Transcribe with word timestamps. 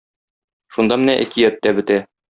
Шунда 0.77 0.99
менә 1.03 1.17
әкият 1.27 1.65
тә 1.69 1.79
бетә. 1.83 2.05